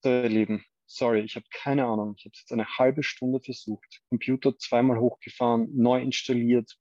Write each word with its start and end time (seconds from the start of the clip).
So, 0.00 0.10
ihr 0.10 0.28
Lieben, 0.28 0.64
sorry, 0.86 1.20
ich 1.20 1.34
habe 1.36 1.46
keine 1.50 1.86
Ahnung. 1.86 2.14
Ich 2.16 2.24
habe 2.24 2.32
es 2.32 2.40
jetzt 2.40 2.52
eine 2.52 2.68
halbe 2.78 3.02
Stunde 3.02 3.40
versucht. 3.40 4.02
Computer 4.08 4.56
zweimal 4.56 4.98
hochgefahren, 4.98 5.68
neu 5.74 6.00
installiert. 6.00 6.78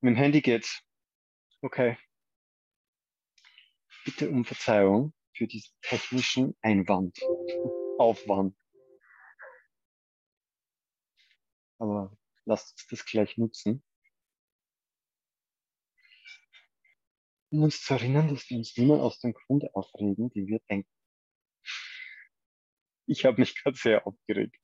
Mit 0.00 0.14
dem 0.14 0.16
Handy 0.16 0.42
geht's. 0.42 0.82
Okay. 1.62 1.96
Bitte 4.04 4.28
um 4.28 4.44
Verzeihung 4.44 5.14
für 5.34 5.46
diesen 5.46 5.72
technischen 5.82 6.56
Einwand. 6.60 7.18
Aufwand. 7.98 8.56
Aber 11.78 12.16
lasst 12.44 12.72
uns 12.72 12.86
das 12.88 13.06
gleich 13.06 13.38
nutzen. 13.38 13.82
Um 17.54 17.62
uns 17.62 17.82
zu 17.82 17.94
erinnern, 17.94 18.26
dass 18.26 18.50
wir 18.50 18.58
uns 18.58 18.76
niemand 18.76 19.00
aus 19.00 19.20
dem 19.20 19.32
Grund 19.32 19.72
aufregen, 19.76 20.28
die 20.30 20.44
wir 20.48 20.58
denken. 20.68 20.90
Ich 23.06 23.24
habe 23.24 23.38
mich 23.40 23.54
gerade 23.54 23.76
sehr 23.76 24.04
aufgeregt. 24.04 24.60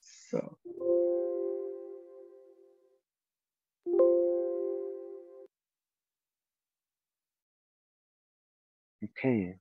So. 0.00 0.58
Okay. 9.02 9.60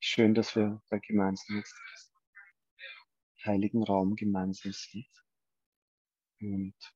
Schön, 0.00 0.34
dass 0.34 0.54
wir 0.54 0.82
da 0.90 0.98
gemeinsam 0.98 1.56
jetzt 1.56 1.74
heiligen 3.46 3.82
Raum 3.82 4.16
gemeinsam 4.16 4.72
sind. 4.72 5.08
Und 6.40 6.93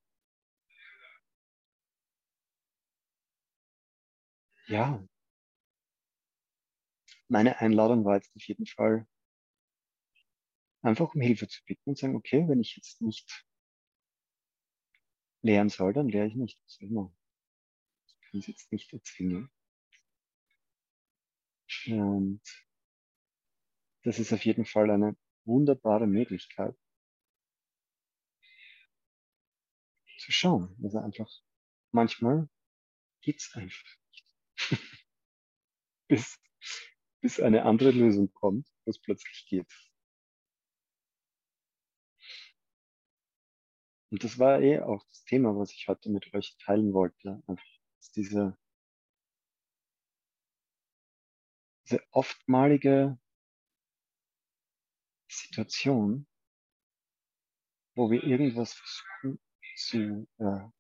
ja, 4.69 5.03
meine 7.29 7.59
Einladung 7.61 8.05
war 8.05 8.17
jetzt 8.17 8.35
auf 8.35 8.43
jeden 8.47 8.67
Fall, 8.67 9.07
einfach 10.83 11.15
um 11.15 11.21
Hilfe 11.21 11.49
zu 11.49 11.63
bitten 11.65 11.91
und 11.91 11.99
sagen, 11.99 12.17
okay, 12.17 12.47
wenn 12.49 12.61
ich 12.61 12.77
jetzt 12.77 13.03
nicht 13.03 13.47
lehren 15.43 15.69
soll, 15.69 15.93
dann 15.93 16.09
lehre 16.09 16.27
ich 16.27 16.35
nicht. 16.35 16.59
Was 16.65 16.75
soll 16.75 16.89
ich 16.89 18.31
kann 18.31 18.41
es 18.41 18.47
jetzt 18.47 18.73
nicht 18.73 18.93
erzwingen. 18.93 19.51
Und 21.87 22.43
das 24.03 24.19
ist 24.19 24.33
auf 24.33 24.45
jeden 24.45 24.65
Fall 24.65 24.91
eine 24.91 25.17
wunderbare 25.45 26.07
Möglichkeit 26.07 26.77
zu 30.19 30.33
schauen. 30.33 30.77
Also 30.83 30.99
einfach, 30.99 31.31
manchmal 31.91 32.49
geht's 33.23 33.55
einfach. 33.55 33.99
bis, 36.09 36.39
bis 37.21 37.41
eine 37.41 37.65
andere 37.65 37.91
Lösung 37.91 38.33
kommt, 38.33 38.69
was 38.85 38.99
plötzlich 38.99 39.47
geht. 39.49 39.73
Und 44.11 44.25
das 44.25 44.39
war 44.39 44.61
eh 44.61 44.81
auch 44.81 45.05
das 45.05 45.25
Thema, 45.25 45.55
was 45.57 45.73
ich 45.73 45.87
heute 45.87 46.11
mit 46.11 46.33
euch 46.35 46.57
teilen 46.59 46.95
wollte. 46.95 47.43
Einfach 47.47 47.65
diese, 48.17 48.57
diese 51.85 52.01
oftmalige 52.11 53.19
Situation, 55.31 56.27
wo 57.95 58.11
wir 58.11 58.23
irgendwas 58.25 58.73
versuchen 58.73 59.41
zu 59.77 60.27
äh, 60.39 60.78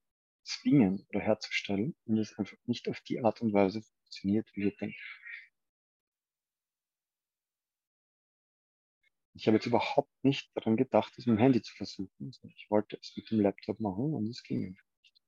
zwingen 0.48 1.06
oder 1.10 1.20
herzustellen 1.20 1.94
und 2.06 2.18
es 2.18 2.38
einfach 2.38 2.56
nicht 2.66 2.88
auf 2.88 3.00
die 3.02 3.20
Art 3.20 3.40
und 3.42 3.52
Weise 3.52 3.82
funktioniert, 3.82 4.48
wie 4.54 4.62
wir 4.64 4.76
denken. 4.76 4.96
Ich 9.34 9.46
habe 9.46 9.56
jetzt 9.56 9.66
überhaupt 9.66 10.10
nicht 10.24 10.50
daran 10.56 10.76
gedacht, 10.76 11.12
es 11.16 11.26
mit 11.26 11.38
dem 11.38 11.40
Handy 11.40 11.62
zu 11.62 11.74
versuchen. 11.74 12.32
Ich 12.56 12.70
wollte 12.70 12.98
es 13.00 13.16
mit 13.16 13.30
dem 13.30 13.40
Laptop 13.40 13.78
machen 13.80 14.14
und 14.14 14.28
es 14.28 14.42
ging 14.42 14.66
einfach 14.66 14.84
nicht. 15.00 15.22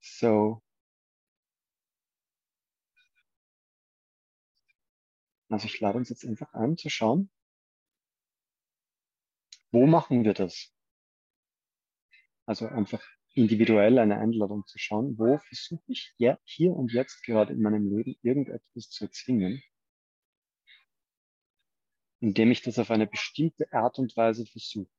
So. 0.00 0.62
Also 5.48 5.66
ich 5.66 5.80
lade 5.80 5.98
uns 5.98 6.10
jetzt 6.10 6.24
einfach 6.26 6.52
ein 6.54 6.76
zu 6.76 6.90
schauen, 6.90 7.30
wo 9.72 9.86
machen 9.86 10.24
wir 10.24 10.34
das? 10.34 10.73
Also 12.46 12.66
einfach 12.68 13.02
individuell 13.34 13.98
eine 13.98 14.18
Einladung 14.18 14.66
zu 14.66 14.78
schauen, 14.78 15.18
wo 15.18 15.38
versuche 15.38 15.82
ich 15.88 16.14
hier 16.44 16.72
und 16.72 16.92
jetzt 16.92 17.22
gerade 17.24 17.52
in 17.52 17.62
meinem 17.62 17.88
Leben 17.88 18.16
irgendetwas 18.22 18.90
zu 18.90 19.04
erzwingen, 19.04 19.62
indem 22.20 22.50
ich 22.50 22.62
das 22.62 22.78
auf 22.78 22.90
eine 22.90 23.06
bestimmte 23.06 23.72
Art 23.72 23.98
und 23.98 24.16
Weise 24.16 24.46
versuche. 24.46 24.90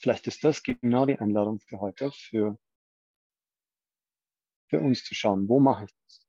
Vielleicht 0.00 0.26
ist 0.26 0.44
das 0.44 0.62
genau 0.62 1.06
die 1.06 1.18
Einladung 1.18 1.60
für 1.60 1.80
heute, 1.80 2.10
für, 2.12 2.58
für 4.68 4.80
uns 4.80 5.04
zu 5.04 5.14
schauen, 5.14 5.48
wo 5.48 5.60
mache 5.60 5.84
ich 5.84 5.94
das? 6.04 6.26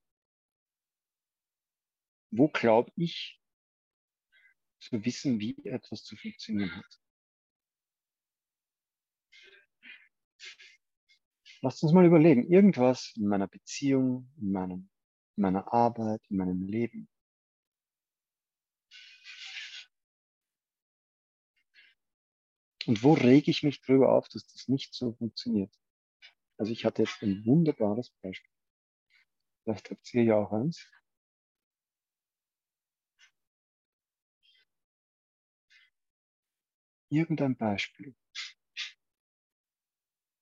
Wo 2.32 2.48
glaube 2.48 2.92
ich 2.96 3.40
zu 4.80 5.04
wissen, 5.04 5.40
wie 5.40 5.56
etwas 5.66 6.04
zu 6.04 6.16
funktionieren 6.16 6.76
hat? 6.76 7.00
Lasst 11.62 11.84
uns 11.84 11.94
mal 11.94 12.06
überlegen, 12.06 12.50
irgendwas 12.50 13.14
in 13.16 13.28
meiner 13.28 13.48
Beziehung, 13.48 14.32
in, 14.40 14.52
meinem, 14.52 14.90
in 15.36 15.42
meiner 15.42 15.74
Arbeit, 15.74 16.22
in 16.30 16.38
meinem 16.38 16.64
Leben, 16.64 17.10
Und 22.90 23.04
wo 23.04 23.14
rege 23.14 23.52
ich 23.52 23.62
mich 23.62 23.82
drüber 23.82 24.12
auf, 24.12 24.30
dass 24.30 24.48
das 24.48 24.68
nicht 24.68 24.96
so 24.96 25.14
funktioniert? 25.14 25.72
Also 26.58 26.72
ich 26.72 26.86
hatte 26.86 27.04
jetzt 27.04 27.22
ein 27.22 27.46
wunderbares 27.46 28.10
Beispiel. 28.24 28.52
Vielleicht 29.64 29.92
habt 29.92 30.12
ihr 30.16 30.24
ja 30.24 30.36
auch 30.38 30.52
eins. 30.52 30.90
Irgendein 37.10 37.56
Beispiel. 37.56 38.16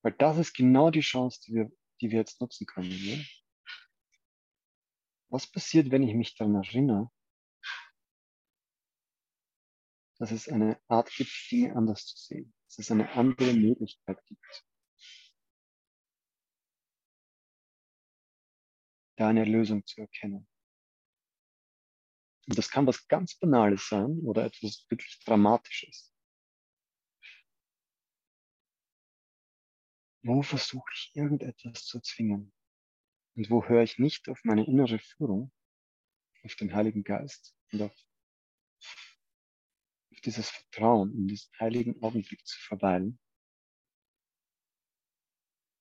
Weil 0.08 0.14
das 0.14 0.38
ist 0.38 0.54
genau 0.54 0.90
die 0.90 1.02
Chance, 1.02 1.42
die 1.46 1.54
wir, 1.54 1.70
die 2.00 2.12
wir 2.12 2.20
jetzt 2.20 2.40
nutzen 2.40 2.66
können. 2.66 2.88
Ne? 2.88 3.28
Was 5.28 5.52
passiert, 5.52 5.92
wenn 5.92 6.02
ich 6.02 6.16
mich 6.16 6.34
daran 6.38 6.56
erinnere, 6.56 7.12
dass 10.18 10.32
es 10.32 10.48
eine 10.48 10.80
Art 10.88 11.12
gibt, 11.14 11.30
Dinge 11.52 11.76
anders 11.76 12.06
zu 12.06 12.18
sehen, 12.18 12.54
dass 12.68 12.80
es 12.80 12.90
eine 12.90 13.12
andere 13.12 13.54
Möglichkeit 13.54 14.24
gibt, 14.28 14.66
da 19.18 19.28
eine 19.28 19.44
Lösung 19.44 19.86
zu 19.86 20.00
erkennen. 20.00 20.48
Und 22.48 22.58
das 22.58 22.72
kann 22.72 22.88
was 22.88 23.06
ganz 23.10 23.38
Banales 23.38 23.90
sein 23.90 24.22
oder 24.24 24.46
etwas 24.46 24.86
wirklich 24.88 25.20
Dramatisches. 25.26 26.17
Wo 30.24 30.42
versuche 30.42 30.90
ich 30.94 31.12
irgendetwas 31.14 31.86
zu 31.86 32.00
zwingen? 32.02 32.54
Und 33.36 33.50
wo 33.50 33.64
höre 33.66 33.84
ich 33.84 34.00
nicht 34.00 34.30
auf 34.30 34.44
meine 34.44 34.66
innere 34.66 35.00
Führung, 35.00 35.52
auf 36.44 36.56
den 36.56 36.74
Heiligen 36.74 37.04
Geist 37.04 37.56
und 37.72 37.84
auf 37.84 37.94
auf 40.18 40.22
dieses 40.22 40.50
Vertrauen, 40.50 41.14
in 41.14 41.28
diesen 41.28 41.52
heiligen 41.60 42.02
Augenblick 42.02 42.44
zu 42.46 42.60
verweilen, 42.60 43.20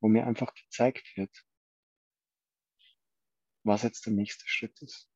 wo 0.01 0.09
mir 0.09 0.27
einfach 0.27 0.53
gezeigt 0.55 1.17
wird, 1.17 1.35
was 3.65 3.83
jetzt 3.83 4.05
der 4.05 4.13
nächste 4.13 4.47
Schritt 4.47 4.81
ist. 4.83 5.11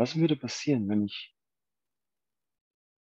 Was 0.00 0.16
würde 0.16 0.34
passieren, 0.34 0.88
wenn 0.88 1.04
ich 1.04 1.36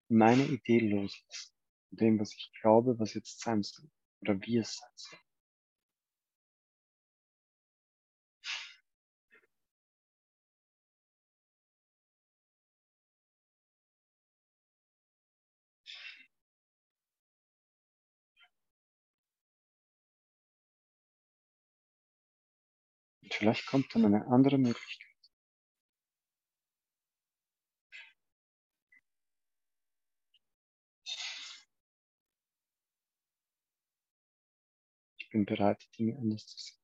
meine 0.10 0.44
Idee 0.48 0.80
loslasse, 0.80 1.52
dem, 1.92 2.20
was 2.20 2.34
ich 2.34 2.52
glaube, 2.60 2.98
was 2.98 3.14
jetzt 3.14 3.40
sein 3.40 3.62
soll 3.62 3.88
oder 4.22 4.42
wie 4.42 4.58
es 4.58 4.78
sein 4.78 4.90
soll? 4.96 5.20
Vielleicht 23.30 23.68
kommt 23.68 23.94
dann 23.94 24.06
eine 24.06 24.26
andere 24.26 24.58
Möglichkeit. 24.58 25.06
Bin 35.32 35.46
bereit, 35.46 35.82
die 35.84 35.98
Dinge 35.98 36.18
anders 36.18 36.48
zu 36.48 36.58
sehen. 36.58 36.78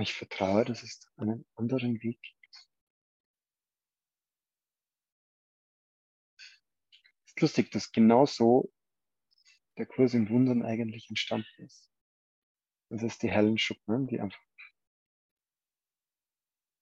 Ich 0.00 0.12
vertraue, 0.14 0.64
dass 0.64 0.82
es 0.82 1.06
einen 1.16 1.46
anderen 1.54 2.02
Weg 2.02 2.20
gibt. 2.20 2.68
Es 7.24 7.30
ist 7.30 7.40
lustig, 7.40 7.70
dass 7.70 7.92
genau 7.92 8.26
so 8.26 8.72
der 9.76 9.86
Kurs 9.86 10.14
im 10.14 10.28
Wundern 10.28 10.64
eigentlich 10.64 11.08
entstanden 11.08 11.64
ist. 11.64 11.90
Das 12.88 13.02
ist 13.02 13.22
die 13.22 13.30
hellen 13.30 13.58
Schuppen, 13.58 14.06
die 14.06 14.20
einfach 14.20 14.40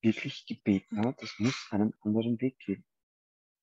wirklich 0.03 0.47
gebeten 0.47 1.05
hat, 1.07 1.23
es 1.23 1.39
muss 1.39 1.69
einen 1.71 1.95
anderen 2.01 2.41
Weg 2.41 2.59
geben. 2.59 2.85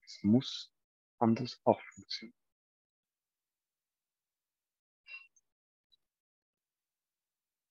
Es 0.04 0.19
muss 0.24 0.74
anders 1.19 1.60
auch 1.66 1.81
funktionieren. 1.94 2.38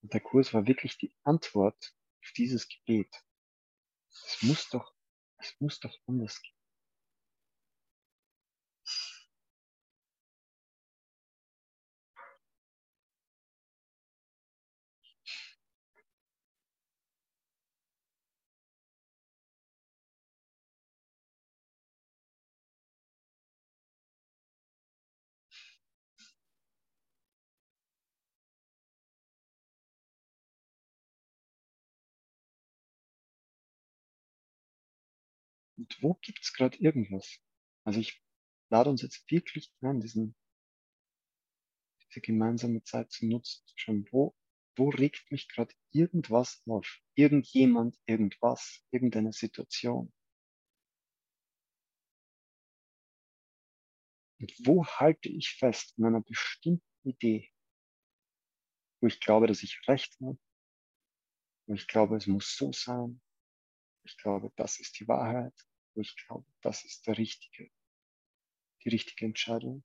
Und 0.09 0.15
der 0.15 0.23
Kurs 0.23 0.55
war 0.55 0.67
wirklich 0.67 0.97
die 0.97 1.13
Antwort 1.23 1.95
auf 2.23 2.33
dieses 2.35 2.67
Gebet. 2.67 3.15
Es 4.09 4.39
muss 4.41 4.71
doch, 4.71 4.95
es 5.37 5.55
muss 5.61 5.81
doch 5.81 5.95
anders 6.07 6.41
gehen. 6.41 6.58
Und 35.89 36.03
wo 36.03 36.15
gibt's 36.15 36.53
gerade 36.53 36.77
irgendwas? 36.79 37.39
Also 37.85 38.01
ich 38.01 38.23
lade 38.71 38.91
uns 38.91 39.03
jetzt 39.03 39.31
wirklich 39.31 39.73
an, 39.81 40.01
diesen, 40.01 40.37
diese 42.03 42.21
gemeinsame 42.21 42.83
Zeit 42.83 43.11
zu 43.11 43.27
nutzen, 43.27 43.67
zu 43.67 43.75
schauen, 43.77 44.09
wo, 44.11 44.37
wo 44.77 44.91
regt 44.91 45.31
mich 45.31 45.49
gerade 45.49 45.75
irgendwas 45.91 46.63
auf? 46.67 47.01
Irgendjemand, 47.15 47.99
irgendwas, 48.07 48.85
irgendeine 48.91 49.33
Situation. 49.33 50.13
Und 54.41 54.53
wo 54.65 54.87
halte 54.87 55.29
ich 55.29 55.57
fest 55.59 55.95
an 55.99 56.05
einer 56.05 56.21
bestimmten 56.21 56.85
Idee, 57.03 57.51
wo 59.01 59.09
ich 59.09 59.21
glaube, 59.21 59.49
dass 59.49 59.63
ich 59.63 59.81
recht 59.89 60.17
habe, 60.21 60.39
wo 61.67 61.75
ich 61.75 61.89
glaube, 61.89 62.17
es 62.17 62.27
muss 62.27 62.57
so 62.57 62.73
sein, 62.73 63.21
ich 64.05 64.17
glaube, 64.17 64.53
das 64.57 64.79
ist 64.79 64.99
die 65.01 65.09
Wahrheit, 65.09 65.55
wo 65.99 66.03
ich 66.03 66.15
glaube, 66.15 66.47
das 66.63 66.85
ist 66.85 67.09
der 67.09 67.19
richtige, 67.19 67.73
die 68.85 68.89
richtige 68.89 69.27
Entscheidung. 69.27 69.83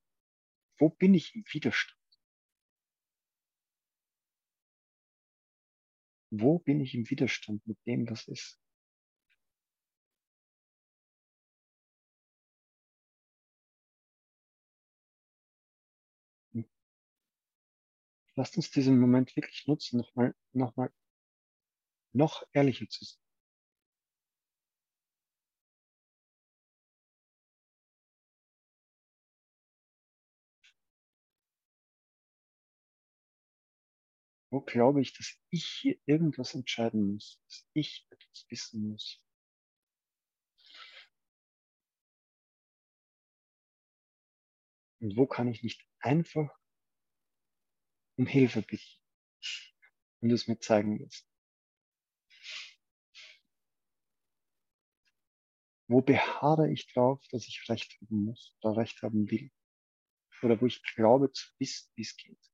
Wo 0.78 0.90
bin 0.90 1.16
ich 1.16 1.34
im 1.34 1.44
Widerstand? 1.52 2.00
Wo 6.30 6.60
bin 6.60 6.82
ich 6.82 6.94
im 6.94 7.10
Widerstand 7.10 7.66
mit 7.66 7.80
dem, 7.88 8.08
was 8.08 8.28
ist? 8.28 8.60
Lasst 18.36 18.56
uns 18.56 18.70
diesen 18.70 19.00
Moment 19.00 19.36
wirklich 19.36 19.66
nutzen, 19.68 19.98
nochmal, 19.98 20.36
nochmal, 20.54 20.92
noch 22.14 22.44
ehrlicher 22.52 22.88
zu 22.88 23.04
sein. 23.04 23.23
Wo 34.54 34.62
glaube 34.62 35.02
ich, 35.02 35.14
dass 35.14 35.36
ich 35.50 35.66
hier 35.66 35.98
irgendwas 36.06 36.54
entscheiden 36.54 37.14
muss, 37.14 37.42
dass 37.48 37.68
ich 37.74 38.06
etwas 38.12 38.46
wissen 38.50 38.88
muss? 38.88 39.20
Und 45.00 45.18
wo 45.18 45.26
kann 45.26 45.48
ich 45.48 45.64
nicht 45.64 45.84
einfach 46.02 46.56
um 48.16 48.28
Hilfe 48.28 48.62
bitten 48.62 49.02
und 50.22 50.30
es 50.30 50.48
mir 50.48 50.60
zeigen 50.60 51.00
lassen? 51.00 51.28
Wo 55.88 56.02
beharre 56.02 56.72
ich 56.72 56.94
drauf, 56.94 57.26
dass 57.32 57.48
ich 57.48 57.68
Recht 57.70 58.00
haben 58.02 58.26
muss 58.26 58.56
oder 58.62 58.78
Recht 58.78 59.02
haben 59.02 59.32
will? 59.32 59.52
Oder 60.44 60.62
wo 60.62 60.68
ich 60.68 60.84
glaube 60.94 61.32
zu 61.32 61.48
wissen, 61.58 61.92
wie 61.96 62.04
es 62.04 62.16
geht? 62.16 62.53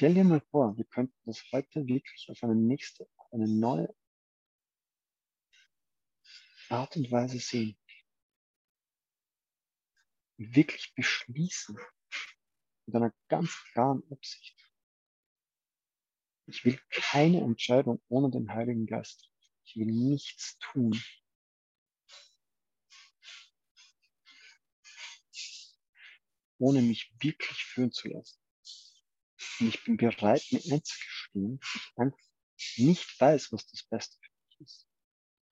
Stell 0.00 0.14
dir 0.14 0.24
mal 0.24 0.40
vor, 0.50 0.78
wir 0.78 0.86
könnten 0.86 1.14
das 1.26 1.44
heute 1.52 1.86
wirklich 1.86 2.30
auf 2.30 2.42
eine 2.42 2.54
nächste, 2.54 3.06
eine 3.32 3.46
neue 3.46 3.94
Art 6.70 6.96
und 6.96 7.12
Weise 7.12 7.38
sehen. 7.38 7.76
Und 10.38 10.56
wirklich 10.56 10.94
beschließen 10.94 11.78
mit 12.86 12.96
einer 12.96 13.12
ganz 13.28 13.54
klaren 13.72 14.02
Absicht. 14.10 14.56
Ich 16.46 16.64
will 16.64 16.80
keine 16.88 17.42
Entscheidung 17.42 18.02
ohne 18.08 18.30
den 18.30 18.54
Heiligen 18.54 18.86
Geist. 18.86 19.30
Ich 19.66 19.76
will 19.76 19.92
nichts 19.92 20.56
tun. 20.60 20.98
ohne 26.56 26.80
mich 26.80 27.10
wirklich 27.20 27.64
führen 27.64 27.92
zu 27.92 28.08
lassen. 28.08 28.39
Und 29.60 29.68
ich 29.68 29.84
bin 29.84 29.98
bereit, 29.98 30.42
mir 30.52 30.60
einzugestehen, 30.72 31.60
dass 31.96 32.14
ich 32.56 32.78
nicht 32.78 33.20
weiß, 33.20 33.52
was 33.52 33.66
das 33.66 33.82
Beste 33.82 34.16
für 34.18 34.32
mich 34.48 34.60
ist. 34.60 34.88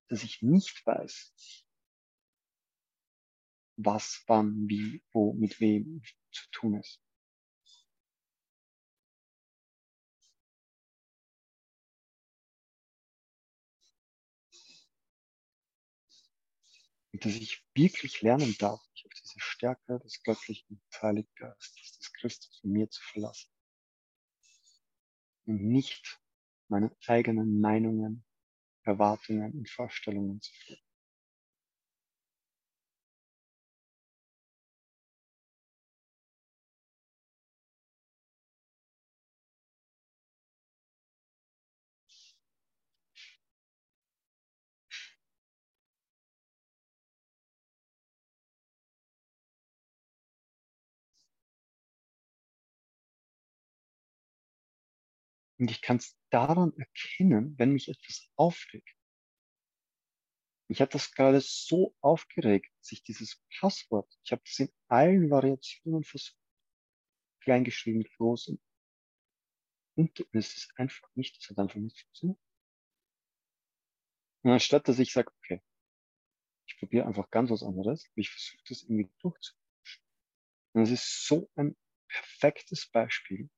Dass 0.07 0.23
ich 0.23 0.41
nicht 0.41 0.83
weiß, 0.85 1.33
was, 3.77 4.23
wann, 4.25 4.67
wie, 4.67 5.03
wo, 5.11 5.33
mit 5.33 5.59
wem 5.59 6.01
zu 6.31 6.49
tun 6.51 6.79
ist. 6.79 6.99
Und 17.11 17.25
dass 17.25 17.35
ich 17.35 17.63
wirklich 17.75 18.21
lernen 18.21 18.55
darf, 18.57 18.81
mich 18.91 19.05
auf 19.05 19.13
diese 19.13 19.39
Stärke 19.39 19.99
des 19.99 20.23
göttlichen 20.23 20.81
Heiligen 20.99 21.29
Geistes, 21.35 21.97
des 21.97 22.13
Christus 22.13 22.61
in 22.63 22.71
mir 22.71 22.89
zu 22.89 23.01
verlassen 23.03 23.51
nicht 25.53 26.19
meine 26.69 26.91
eigenen 27.07 27.59
Meinungen, 27.59 28.23
Erwartungen 28.83 29.53
und 29.53 29.69
Vorstellungen 29.69 30.41
zu 30.41 30.51
folgen. 30.65 30.88
Und 55.59 55.69
ich 55.69 55.81
kann 55.81 55.97
es 55.97 56.17
daran 56.29 56.73
erkennen, 56.77 57.55
wenn 57.57 57.73
mich 57.73 57.89
etwas 57.89 58.29
aufregt. 58.35 58.95
Ich 60.69 60.81
habe 60.81 60.91
das 60.91 61.11
gerade 61.11 61.41
so 61.41 61.95
aufgeregt, 61.99 62.71
sich 62.79 63.03
dieses 63.03 63.43
Passwort, 63.59 64.11
ich 64.23 64.31
habe 64.31 64.41
das 64.45 64.59
in 64.59 64.71
allen 64.87 65.29
Variationen 65.29 66.03
versucht, 66.03 66.37
kleingeschrieben, 67.41 68.03
groß 68.03 68.49
und, 68.49 68.61
und 69.95 70.27
es 70.31 70.55
ist 70.55 70.71
einfach 70.77 71.09
nicht, 71.15 71.37
es 71.41 71.49
hat 71.49 71.57
einfach 71.57 71.79
nicht 71.79 71.99
funktioniert. 71.99 72.39
Und 74.43 74.51
anstatt 74.51 74.87
dass 74.87 74.99
ich 74.99 75.11
sage, 75.11 75.31
okay, 75.39 75.61
ich 76.67 76.77
probiere 76.77 77.07
einfach 77.07 77.29
ganz 77.31 77.49
was 77.49 77.63
anderes, 77.63 78.09
ich 78.15 78.29
versuche 78.29 78.63
das 78.67 78.83
irgendwie 78.83 79.09
durchzupuschen. 79.19 80.03
Und 80.73 80.83
es 80.83 80.91
ist 80.91 81.27
so 81.27 81.49
ein 81.55 81.75
perfektes 82.07 82.89
Beispiel. 82.91 83.49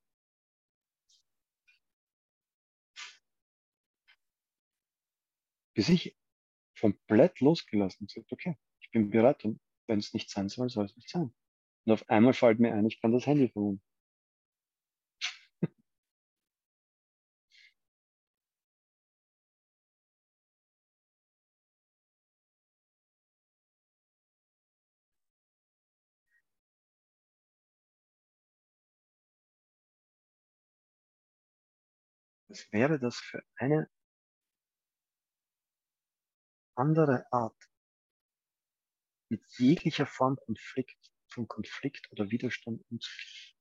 Bis 5.76 5.90
ich 5.90 6.16
komplett 6.80 7.40
losgelassen 7.42 8.02
und 8.04 8.14
gesagt, 8.14 8.32
okay, 8.32 8.58
ich 8.82 8.92
bin 8.92 9.10
bereit 9.10 9.44
und 9.46 9.60
wenn 9.88 10.00
es 10.00 10.14
nicht 10.14 10.30
sein 10.30 10.50
soll, 10.50 10.70
soll 10.70 10.86
es 10.86 10.96
nicht 10.96 11.10
sein. 11.10 11.34
Und 11.86 11.94
auf 11.94 12.10
einmal 12.10 12.34
fällt 12.34 12.60
mir 12.60 12.74
ein, 12.74 12.86
ich 12.86 13.02
kann 13.02 13.12
das 13.12 13.26
Handy 13.26 13.50
verwenden. 13.50 13.82
Was 32.50 32.72
wäre 32.74 33.00
das 33.00 33.16
für 33.16 33.42
eine 33.56 33.90
andere 36.82 37.32
Art, 37.32 37.70
mit 39.30 39.44
jeglicher 39.60 40.08
Form 40.08 40.36
Konflikt, 40.36 41.12
von 41.28 41.48
Konflikt 41.48 42.12
oder 42.12 42.32
Widerstand 42.32 42.84
umzugehen? 42.90 43.56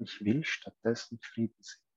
Ich 0.00 0.20
will 0.20 0.44
stattdessen 0.44 1.18
Frieden 1.20 1.56
sehen. 1.62 1.87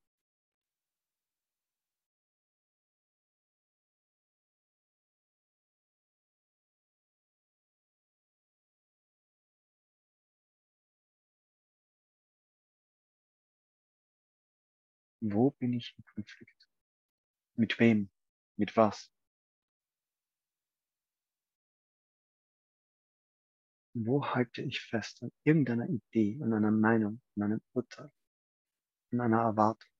Wo 15.24 15.52
bin 15.52 15.72
ich 15.72 15.94
im 15.96 16.04
Konflikt? 16.14 16.68
Mit 17.54 17.78
wem? 17.78 18.10
Mit 18.56 18.76
was? 18.76 19.08
Wo 23.94 24.26
halte 24.26 24.62
ich 24.62 24.80
fest 24.80 25.22
an 25.22 25.30
irgendeiner 25.44 25.88
Idee, 25.88 26.40
an 26.42 26.52
einer 26.52 26.72
Meinung, 26.72 27.20
an 27.36 27.42
einem 27.44 27.60
Urteil, 27.72 28.10
an 29.12 29.20
einer 29.20 29.42
Erwartung? 29.42 29.91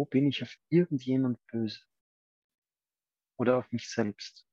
Wo 0.00 0.06
bin 0.06 0.28
ich 0.28 0.42
auf 0.42 0.56
irgendjemand 0.70 1.46
böse? 1.48 1.82
Oder 3.36 3.58
auf 3.58 3.70
mich 3.70 3.90
selbst? 3.90 4.46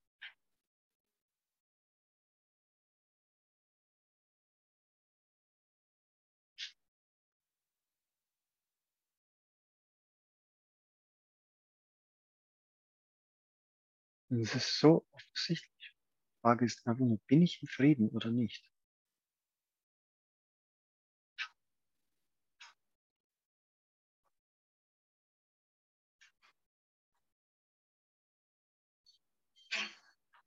Und 14.29 14.41
es 14.41 14.53
ist 14.53 14.77
so 14.81 15.07
offensichtlich. 15.13 15.71
Die 15.79 16.41
Frage 16.41 16.65
ist 16.65 16.85
einfach 16.85 17.05
nur, 17.05 17.19
bin 17.19 17.41
ich 17.41 17.61
im 17.61 17.69
Frieden 17.69 18.09
oder 18.09 18.31
nicht? 18.31 18.69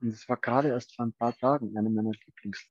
Und 0.00 0.08
es 0.08 0.28
war 0.28 0.38
gerade 0.38 0.68
erst 0.68 0.94
vor 0.94 1.04
ein 1.04 1.12
paar 1.12 1.36
Tagen 1.36 1.76
eine 1.76 1.90
meiner 1.90 2.12
Lieblings. 2.12 2.66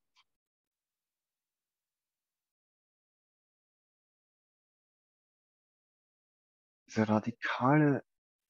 Diese 6.88 7.08
radikale 7.08 8.04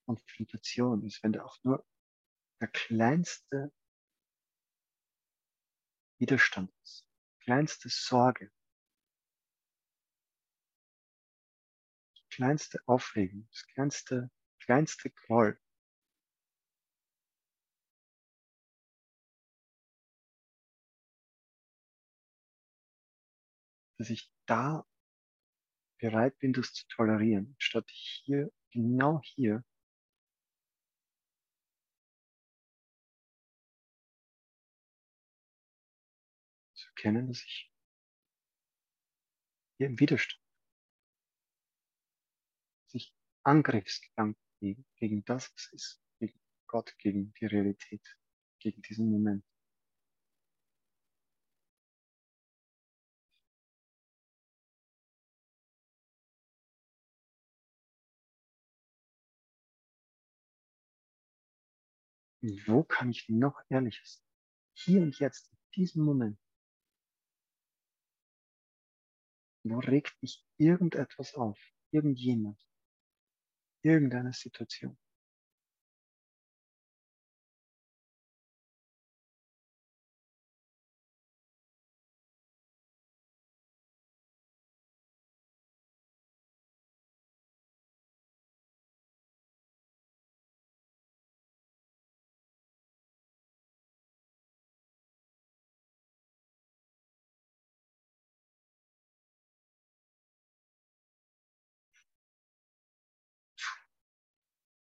Konfrontation 0.05 1.03
ist, 1.05 1.21
wenn 1.23 1.33
da 1.33 1.43
auch 1.43 1.57
nur 1.63 1.85
der 2.61 2.69
kleinste 2.69 3.73
Widerstand 6.19 6.71
ist, 6.83 7.05
kleinste 7.41 7.89
Sorge, 7.89 8.49
kleinste 12.31 12.79
Aufregung, 12.85 13.47
das 13.51 13.65
kleinste, 13.67 14.31
kleinste 14.59 15.09
Groll, 15.09 15.59
dass 23.99 24.09
ich 24.09 24.31
da 24.45 24.87
bereit 25.99 26.39
bin, 26.39 26.53
das 26.53 26.73
zu 26.73 26.87
tolerieren, 26.87 27.55
statt 27.59 27.89
hier, 27.89 28.49
genau 28.71 29.19
hier, 29.23 29.65
zu 36.73 36.87
erkennen, 36.95 37.27
dass 37.27 37.43
ich 37.43 37.69
hier 39.77 39.87
im 39.87 39.99
Widerstand, 39.99 40.41
dass 42.85 42.95
ich 42.95 43.13
Angriffsgedanken 43.43 44.41
gegen, 44.61 44.85
gegen 44.95 45.25
das, 45.25 45.51
was 45.53 45.73
ist, 45.73 46.01
gegen 46.19 46.39
Gott, 46.67 46.97
gegen 46.99 47.33
die 47.33 47.45
Realität, 47.47 48.17
gegen 48.59 48.81
diesen 48.81 49.11
Moment. 49.11 49.43
Wo 62.41 62.83
kann 62.83 63.09
ich 63.09 63.27
noch 63.27 63.59
ehrlicher 63.69 64.05
sein? 64.05 64.25
Hier 64.73 65.01
und 65.01 65.19
jetzt, 65.19 65.51
in 65.51 65.57
diesem 65.75 66.05
Moment. 66.05 66.39
Wo 69.63 69.79
regt 69.79 70.21
mich 70.21 70.45
irgendetwas 70.57 71.35
auf? 71.35 71.59
Irgendjemand? 71.91 72.65
Irgendeine 73.81 74.31
Situation? 74.31 74.97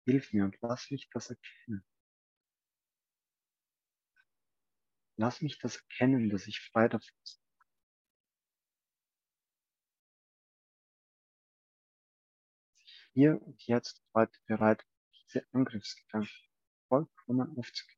Hilf 0.06 0.32
mir 0.32 0.44
und 0.44 0.56
lass 0.62 0.90
mich 0.92 1.10
das 1.10 1.30
erkennen. 1.30 1.84
Lass 5.16 5.42
mich 5.42 5.58
das 5.58 5.76
erkennen, 5.76 6.30
dass 6.30 6.46
ich 6.46 6.60
frei 6.60 6.88
davon 6.88 7.08
bin. 7.24 7.34
Hier 13.14 13.42
und 13.42 13.66
jetzt 13.66 14.04
heute 14.14 14.38
bereit, 14.46 14.84
diese 15.24 15.44
Angriffsgedanken 15.52 16.30
vollkommen 16.88 17.58
aufzugeben. 17.58 17.95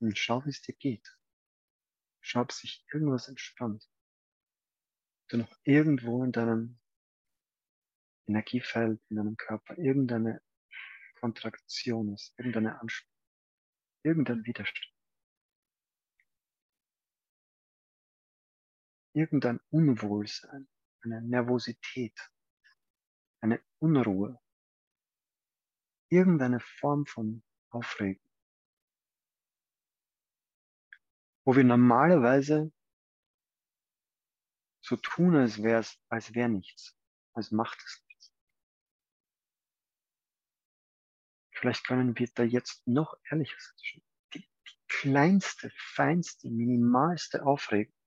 Und 0.00 0.18
schau, 0.18 0.44
wie 0.44 0.50
es 0.50 0.62
dir 0.62 0.74
geht. 0.74 1.18
Schau, 2.20 2.42
ob 2.42 2.52
sich 2.52 2.84
irgendwas 2.92 3.28
entspannt. 3.28 3.88
Du 5.28 5.38
noch 5.38 5.58
irgendwo 5.64 6.24
in 6.24 6.32
deinem 6.32 6.78
Energiefeld, 8.26 9.00
in 9.08 9.16
deinem 9.16 9.36
Körper 9.36 9.76
irgendeine 9.78 10.42
Kontraktion 11.20 12.14
ist, 12.14 12.38
irgendeine 12.38 12.80
Anspannung, 12.80 13.12
irgendein 14.02 14.44
Widerstand. 14.44 14.94
Irgendein 19.14 19.60
Unwohlsein, 19.70 20.68
eine 21.02 21.22
Nervosität, 21.22 22.16
eine 23.40 23.60
Unruhe, 23.78 24.38
irgendeine 26.08 26.60
Form 26.60 27.06
von 27.06 27.42
Aufregung, 27.70 28.27
wo 31.48 31.56
wir 31.56 31.64
normalerweise 31.64 32.70
so 34.84 34.96
tun, 34.96 35.34
als 35.34 35.62
wäre 35.62 35.82
als 36.10 36.34
wäre 36.34 36.50
nichts, 36.50 36.94
als 37.32 37.52
macht 37.52 37.82
es 37.82 38.04
nichts. 38.06 38.34
Vielleicht 41.54 41.86
können 41.86 42.18
wir 42.18 42.28
da 42.34 42.42
jetzt 42.42 42.86
noch 42.86 43.16
ehrlicher 43.30 43.56
sein. 43.58 44.02
Die, 44.34 44.40
die 44.40 44.76
kleinste, 44.88 45.72
feinste, 45.74 46.50
minimalste 46.50 47.42
Aufregung 47.46 47.97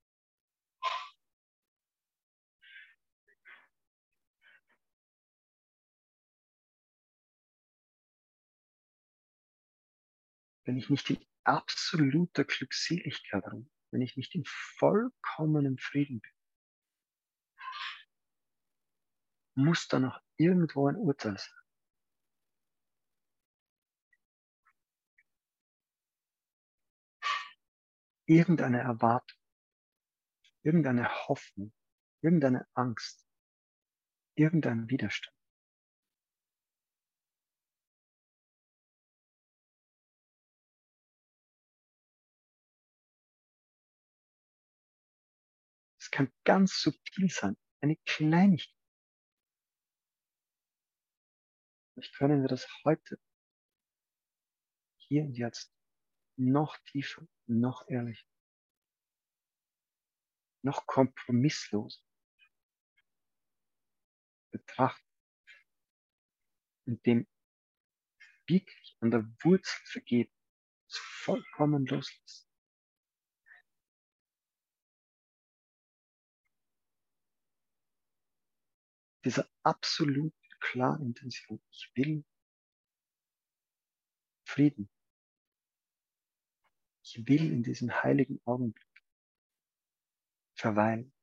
wenn 10.65 10.77
ich 10.77 10.89
nicht 10.89 11.09
in 11.09 11.25
absoluter 11.43 12.43
Glückseligkeit 12.43 13.43
bin, 13.45 13.69
wenn 13.91 14.01
ich 14.01 14.15
nicht 14.17 14.35
in 14.35 14.43
vollkommenem 14.45 15.77
Frieden 15.77 16.21
bin, 16.21 16.31
muss 19.55 19.87
da 19.87 19.99
noch 19.99 20.21
irgendwo 20.37 20.87
ein 20.87 20.95
Urteil 20.95 21.37
sein. 21.37 21.53
Irgendeine 28.25 28.79
Erwartung, 28.79 29.37
irgendeine 30.63 31.09
Hoffnung, 31.27 31.73
irgendeine 32.21 32.65
Angst, 32.75 33.27
irgendein 34.35 34.89
Widerstand. 34.89 35.40
Es 46.11 46.17
kann 46.17 46.33
ganz 46.43 46.81
subtil 46.81 47.29
sein, 47.29 47.55
eine 47.79 47.95
Kleinigkeit. 48.05 48.75
Vielleicht 51.93 52.15
können 52.15 52.41
wir 52.41 52.49
das 52.49 52.67
heute, 52.83 53.17
hier 54.97 55.23
und 55.23 55.37
jetzt, 55.37 55.73
noch 56.35 56.77
tiefer, 56.79 57.25
noch 57.47 57.87
ehrlicher, 57.87 58.27
noch 60.63 60.85
kompromissloser 60.85 62.01
betrachten, 64.51 65.07
indem 66.85 67.25
wirklich 68.47 68.97
an 68.99 69.11
der 69.11 69.23
Wurzel 69.43 69.81
vergeben, 69.85 70.33
vollkommen 70.89 71.85
loslassen. 71.85 72.50
Diese 79.23 79.49
absolut 79.63 80.33
klare 80.59 81.01
Intention. 81.01 81.61
Ich 81.71 81.91
will 81.95 82.23
Frieden. 84.47 84.89
Ich 87.03 87.27
will 87.27 87.51
in 87.51 87.63
diesem 87.63 87.91
heiligen 88.03 88.41
Augenblick 88.45 89.03
verweilen. 90.55 91.13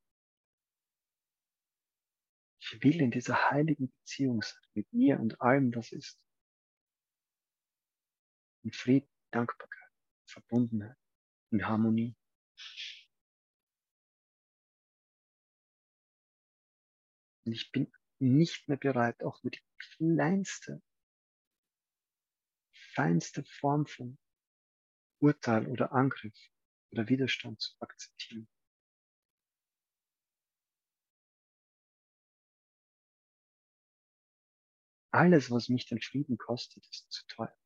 Ich 2.61 2.83
will 2.83 3.01
in 3.01 3.11
dieser 3.11 3.51
heiligen 3.51 3.91
Beziehung 3.91 4.43
sein 4.43 4.61
mit 4.75 4.93
mir 4.93 5.19
und 5.21 5.41
allem, 5.41 5.75
was 5.75 5.93
ist. 5.93 6.19
In 8.65 8.73
Frieden, 8.73 9.09
Dankbarkeit, 9.31 9.93
Verbundenheit, 10.27 10.97
in 11.51 11.67
Harmonie. 11.67 12.17
Und 17.49 17.55
ich 17.55 17.73
bin 17.73 17.91
nicht 18.19 18.69
mehr 18.69 18.77
bereit, 18.77 19.25
auch 19.25 19.43
nur 19.43 19.51
die 19.51 19.65
kleinste, 19.97 20.83
feinste 22.93 23.43
Form 23.43 23.87
von 23.87 24.19
Urteil 25.19 25.67
oder 25.67 25.93
Angriff 25.93 26.37
oder 26.91 27.09
Widerstand 27.09 27.59
zu 27.59 27.73
akzeptieren. 27.81 28.51
Alles, 35.11 35.51
was 35.51 35.71
mich 35.71 35.87
den 35.87 36.03
Frieden 36.03 36.37
kostet, 36.37 36.87
ist 36.87 37.11
zu 37.11 37.27
teuer. 37.29 37.57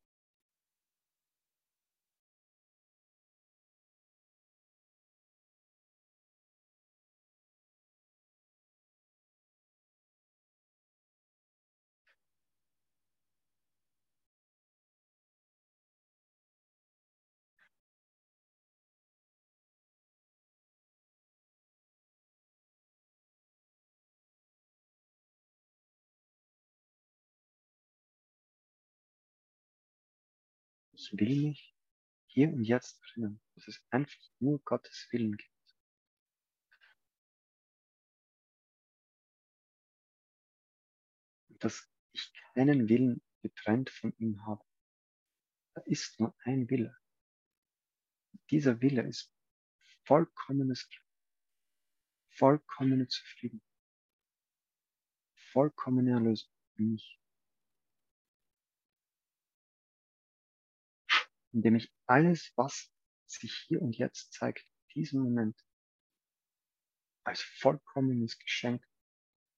Ich 31.12 31.20
will 31.20 31.48
mich 31.48 31.74
hier 32.28 32.48
und 32.48 32.64
jetzt 32.64 32.98
erinnern, 33.02 33.40
dass 33.54 33.68
es 33.68 33.84
einfach 33.90 34.16
nur 34.38 34.60
Gottes 34.64 35.08
Willen 35.10 35.36
gibt. 35.36 35.52
Dass 41.48 41.86
ich 42.12 42.32
keinen 42.54 42.88
Willen 42.88 43.22
getrennt 43.42 43.90
von 43.90 44.14
ihm 44.16 44.44
habe. 44.46 44.64
Da 45.74 45.82
ist 45.82 46.18
nur 46.18 46.34
ein 46.44 46.68
Wille. 46.70 46.96
Dieser 48.50 48.80
Wille 48.80 49.02
ist 49.06 49.30
vollkommenes 50.04 50.88
Glück, 50.88 51.06
vollkommene 52.30 53.06
Zufriedenheit, 53.06 53.68
vollkommene 55.52 56.12
Erlösung 56.12 56.50
für 56.74 56.82
mich. 56.82 57.21
Indem 61.52 61.76
ich 61.76 61.92
alles, 62.06 62.52
was 62.56 62.92
sich 63.26 63.52
hier 63.66 63.80
und 63.80 63.96
jetzt 63.96 64.32
zeigt, 64.32 64.66
in 64.94 65.02
diesem 65.02 65.22
Moment, 65.22 65.56
als 67.24 67.40
vollkommenes 67.40 68.38
Geschenk 68.38 68.84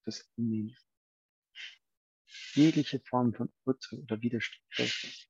das 0.05 0.29
annehme. 0.37 0.77
Jegliche 2.55 3.01
Form 3.01 3.35
von 3.35 3.53
Urteil 3.65 4.01
oder 4.01 4.21
Widerstand 4.21 5.29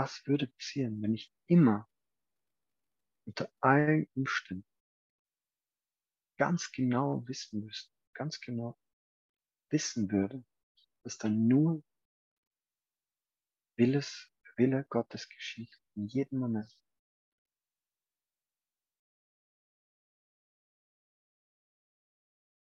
Was 0.00 0.24
würde 0.28 0.46
passieren, 0.46 1.02
wenn 1.02 1.12
ich 1.12 1.34
immer 1.48 1.90
unter 3.26 3.52
allen 3.58 4.06
Umständen 4.14 4.64
ganz 6.36 6.70
genau 6.70 7.26
wissen 7.26 7.64
müsste, 7.64 7.92
ganz 8.14 8.40
genau 8.40 8.78
wissen 9.70 10.08
würde, 10.12 10.44
dass 11.02 11.18
dann 11.18 11.48
nur 11.48 11.82
Willes, 13.76 14.30
Wille 14.56 14.84
Gottes 14.84 15.28
geschieht 15.28 15.76
in 15.96 16.06
jedem 16.06 16.38
Moment. 16.38 16.72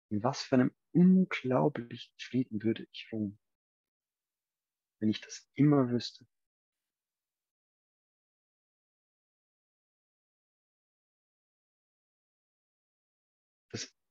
In 0.09 0.23
was 0.23 0.41
für 0.41 0.55
einem 0.55 0.77
unglaublichen 0.93 2.15
Frieden 2.17 2.63
würde 2.63 2.87
ich 2.93 3.09
ruhen, 3.11 3.41
wenn 5.01 5.09
ich 5.09 5.21
das 5.21 5.51
immer 5.55 5.91
wüsste. 5.91 6.29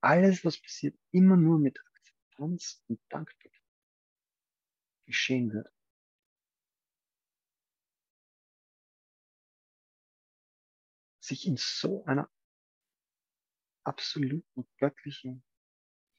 Alles, 0.04 0.44
was 0.44 0.60
passiert, 0.60 0.98
immer 1.12 1.36
nur 1.36 1.58
mit 1.58 1.78
Akzeptanz 1.80 2.84
und 2.88 3.00
Dankbarkeit 3.08 3.52
geschehen 5.06 5.52
wird. 5.52 5.72
Sich 11.20 11.46
in 11.46 11.56
so 11.56 12.04
einer 12.04 12.30
absoluten 13.84 14.68
göttlichen 14.78 15.42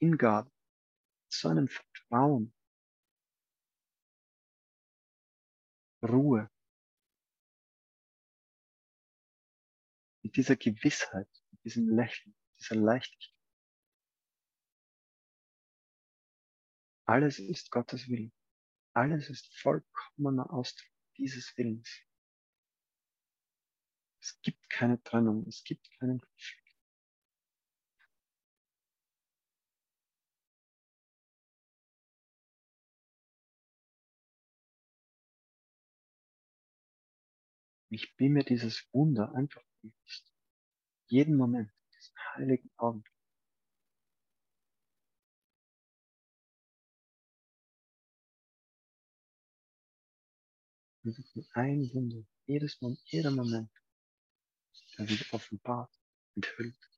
Hingabe, 0.00 0.50
so 1.28 1.48
einem 1.48 1.68
Vertrauen, 1.68 2.52
Ruhe, 6.02 6.50
mit 10.22 10.36
dieser 10.36 10.56
Gewissheit, 10.56 11.28
mit 11.52 11.64
diesem 11.64 11.88
Lächeln, 11.88 12.36
dieser 12.58 12.74
Leichtigkeit. 12.76 13.35
Alles 17.08 17.38
ist 17.38 17.70
Gottes 17.70 18.08
Willen. 18.08 18.32
Alles 18.92 19.30
ist 19.30 19.46
vollkommener 19.60 20.52
Ausdruck 20.52 20.90
dieses 21.16 21.56
Willens. 21.56 21.88
Es 24.20 24.40
gibt 24.42 24.68
keine 24.68 25.00
Trennung, 25.04 25.46
es 25.46 25.62
gibt 25.62 25.88
keinen 25.98 26.20
Konflikt. 26.20 26.66
Ich 37.88 38.16
bin 38.16 38.32
mir 38.32 38.42
dieses 38.42 38.88
Wunder 38.92 39.32
einfach 39.32 39.62
bewusst. 39.80 40.34
Jeden 41.06 41.36
Moment, 41.36 41.70
diesen 41.94 42.14
heiligen 42.34 42.70
Augenblick. 42.76 43.15
Und 51.06 51.46
ein 51.54 51.88
Wunder, 51.94 52.26
jedes 52.46 52.80
Moment, 52.80 53.00
jeder 53.04 53.30
Moment, 53.30 53.70
der 54.98 55.08
wird 55.08 55.32
offenbart, 55.32 55.96
enthüllt. 56.34 56.90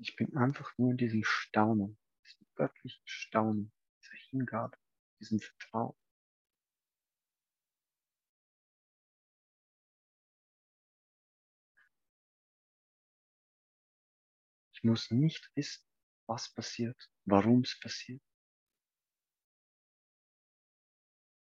Ich 0.00 0.16
bin 0.16 0.36
einfach 0.36 0.76
nur 0.78 0.90
in 0.90 0.96
diesem 0.96 1.22
Staunen, 1.22 1.96
diesem 2.24 2.46
göttlichen 2.56 3.06
Staunen, 3.06 3.72
dieser 4.02 4.16
Hingabe, 4.30 4.76
diesem 5.20 5.38
Vertrauen. 5.38 5.96
Ich 14.72 14.82
muss 14.82 15.12
nicht 15.12 15.50
wissen, 15.54 15.84
was 16.26 16.52
passiert, 16.52 17.10
warum 17.30 17.60
es 17.60 17.78
passiert. 17.80 18.22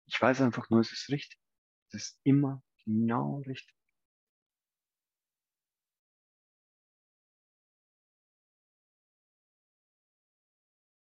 Ich 0.08 0.22
weiß 0.22 0.42
einfach 0.42 0.70
nur, 0.70 0.80
es 0.80 0.92
ist 0.92 1.10
richtig. 1.10 1.40
Es 1.90 1.94
ist 1.96 2.20
immer 2.24 2.64
genau 2.86 3.42
richtig. 3.46 3.76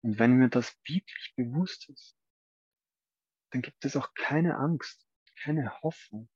Und 0.01 0.17
wenn 0.17 0.37
mir 0.37 0.49
das 0.49 0.77
wirklich 0.85 1.33
bewusst 1.35 1.89
ist, 1.89 2.17
dann 3.51 3.61
gibt 3.61 3.83
es 3.83 3.95
auch 3.95 4.13
keine 4.13 4.57
Angst, 4.57 5.05
keine 5.43 5.81
Hoffnung 5.81 6.29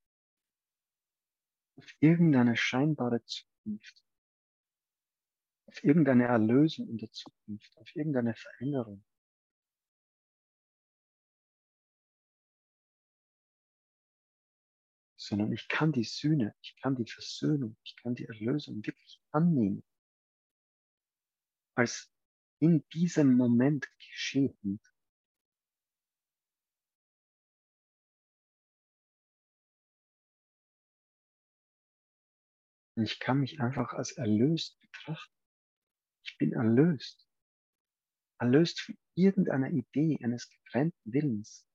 auf 1.78 1.86
irgendeine 2.00 2.56
scheinbare 2.56 3.24
Zukunft, 3.26 4.03
auf 5.74 5.84
irgendeine 5.84 6.26
Erlösung 6.26 6.88
in 6.88 6.98
der 6.98 7.12
Zukunft, 7.12 7.76
auf 7.78 7.96
irgendeine 7.96 8.36
Veränderung. 8.36 9.04
Sondern 15.18 15.52
ich 15.52 15.68
kann 15.70 15.92
die 15.92 16.04
Sühne, 16.04 16.54
ich 16.62 16.76
kann 16.82 16.96
die 16.96 17.10
Versöhnung, 17.10 17.76
ich 17.84 17.96
kann 17.96 18.14
die 18.14 18.26
Erlösung 18.26 18.86
wirklich 18.86 19.20
annehmen. 19.32 19.84
Als 21.76 22.12
in 22.60 22.88
diesem 22.90 23.36
Moment 23.36 23.90
geschehend. 23.98 24.82
Und 32.96 33.06
ich 33.06 33.20
kann 33.20 33.40
mich 33.40 33.60
einfach 33.60 33.94
als 33.94 34.12
erlöst 34.12 34.80
betrachten. 34.80 35.43
Ich 36.24 36.38
bin 36.38 36.54
erlöst. 36.54 37.28
Erlöst 38.40 38.82
von 38.82 38.98
irgendeiner 39.16 39.70
Idee 39.70 40.20
eines 40.24 40.50
getrennten 40.50 41.14
Willens. 41.14 41.68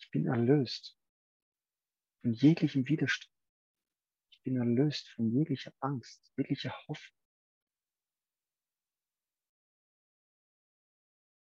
Ich 0.00 0.10
bin 0.10 0.26
erlöst 0.26 0.98
von 2.20 2.32
jeglichem 2.32 2.86
Widerstand. 2.86 3.32
Ich 4.30 4.42
bin 4.42 4.56
erlöst 4.56 5.08
von 5.10 5.30
jeglicher 5.30 5.72
Angst, 5.80 6.32
jeglicher 6.36 6.74
Hoffnung. 6.88 7.18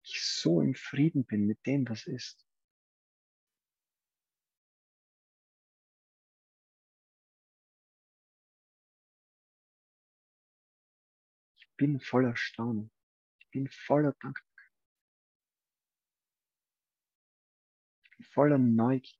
Ich 0.03 0.23
so 0.23 0.61
im 0.61 0.75
Frieden 0.75 1.25
bin 1.25 1.47
mit 1.47 1.65
dem, 1.67 1.89
was 1.89 2.07
ist. 2.07 2.44
Bin 11.77 12.01
voller 12.01 12.37
Staunen. 12.37 12.91
Ich 13.39 13.51
bin 13.51 13.69
voller 13.69 14.13
Dankbarkeit. 14.21 14.73
Ich 18.05 18.17
bin 18.17 18.27
voller 18.27 18.59
Neugier. 18.59 19.19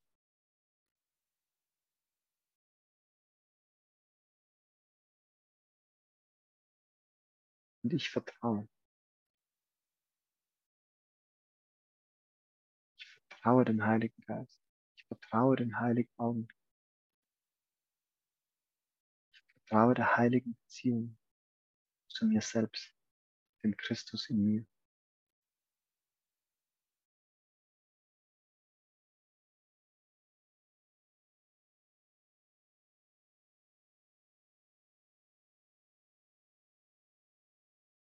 Und 7.83 7.93
ich 7.93 8.09
vertraue. 8.09 8.67
Ich 12.97 13.05
vertraue 13.29 13.65
dem 13.65 13.83
Heiligen 13.85 14.21
Geist. 14.23 14.59
Ich 14.95 15.05
vertraue 15.05 15.55
den 15.55 15.79
heiligen 15.79 16.11
Augen. 16.17 16.47
Ich 19.31 19.39
vertraue 19.51 19.93
der 19.93 20.17
heiligen 20.17 20.55
Beziehung 20.55 21.15
zu 22.15 22.25
mir 22.25 22.41
selbst, 22.41 22.95
dem 23.63 23.75
Christus 23.75 24.29
in 24.29 24.43
mir. 24.43 24.65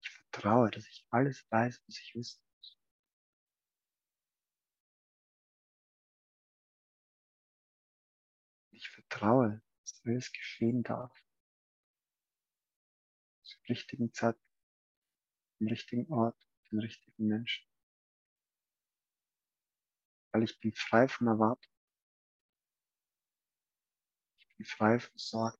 Ich 0.02 0.10
vertraue, 0.10 0.70
dass 0.70 0.86
ich 0.88 1.06
alles 1.10 1.46
weiß, 1.50 1.80
was 1.86 1.98
ich 1.98 2.14
wissen 2.16 2.42
muss. 2.56 2.78
Ich 8.72 8.88
vertraue, 8.88 9.62
dass 9.82 10.02
alles 10.04 10.32
geschehen 10.32 10.82
darf 10.82 11.12
richtigen 13.70 14.12
Zeit, 14.12 14.36
am 15.60 15.68
richtigen 15.68 16.12
Ort, 16.12 16.36
den 16.70 16.80
richtigen 16.80 17.26
Menschen. 17.26 17.66
Weil 20.32 20.44
ich 20.44 20.60
bin 20.60 20.72
frei 20.74 21.08
von 21.08 21.26
Erwartung. 21.26 21.72
Ich 24.38 24.56
bin 24.56 24.66
frei 24.66 25.00
von 25.00 25.16
Sorgen. 25.16 25.58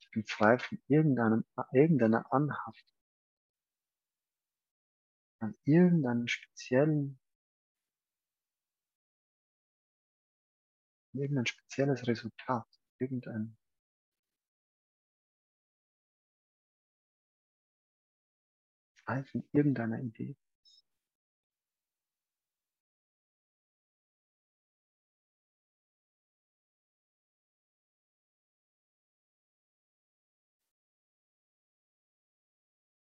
Ich 0.00 0.10
bin 0.10 0.24
frei 0.26 0.58
von 0.58 0.78
irgendeinem, 0.88 1.44
irgendeiner 1.72 2.30
Anhaftung 2.32 2.90
an 5.40 5.56
irgendeinem 5.64 6.28
speziellen, 6.28 7.18
irgendein 11.12 11.46
spezielles 11.46 12.06
Resultat 12.06 12.68
irgendein 12.98 13.56
frei 19.10 19.24
von 19.24 19.44
irgendeiner 19.52 20.00
Idee. 20.00 20.36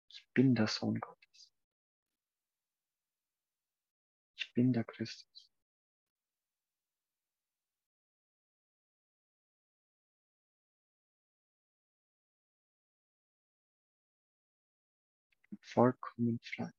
Ich 0.10 0.34
bin 0.34 0.56
der 0.56 0.67
Sohn 0.67 0.99
Gottes. 0.99 1.51
Ich 4.38 4.54
bin 4.54 4.71
der 4.71 4.86
Christus. 4.86 5.30
Vollkommen 15.62 16.39
frei, 16.43 16.71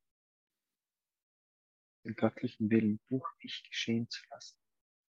den 2.04 2.14
göttlichen 2.14 2.70
Willen 2.70 3.00
durch 3.08 3.28
mich 3.42 3.64
geschehen 3.68 4.08
zu 4.08 4.22
lassen, 4.30 4.58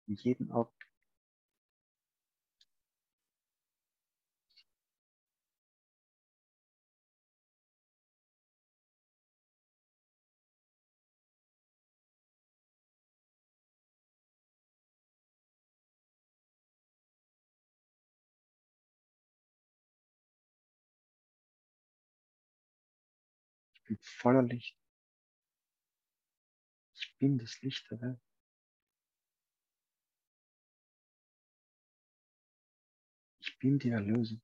in 0.07 0.15
jedem 0.15 0.51
Augenblick. 0.51 0.76
Bin 23.87 23.97
voller 24.01 24.43
Licht. 24.43 24.77
Ich 26.93 27.15
bin 27.17 27.37
das 27.37 27.61
Licht 27.61 27.89
der 27.89 28.01
Welt. 28.01 28.21
Ich 33.39 33.57
bin 33.59 33.79
die 33.79 33.89
Erlösung. 33.89 34.41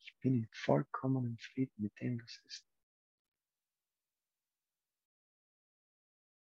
Ich 0.00 0.18
bin 0.20 0.34
in 0.34 0.48
vollkommenem 0.52 1.38
Frieden 1.38 1.82
mit 1.82 1.98
dem, 2.00 2.20
was 2.22 2.42
ist. 2.46 2.66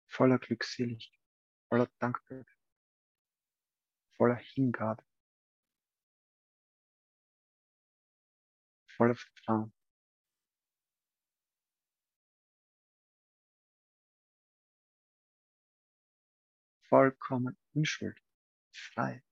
Voller 0.06 0.38
Glückseligkeit, 0.38 1.25
voller 1.68 1.88
Dankbarkeit, 1.98 2.46
voller 4.16 4.36
Hingabe, 4.36 5.04
voller 8.96 9.14
Vertrauen. 9.14 9.72
vollkommen 16.88 17.56
unschuldig, 17.74 18.24
frei, 18.72 19.22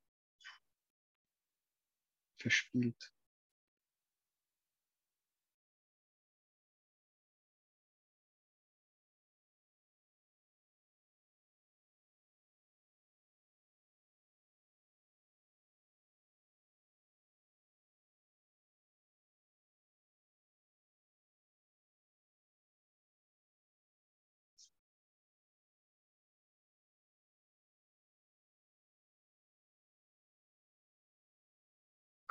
verspielt. 2.37 3.13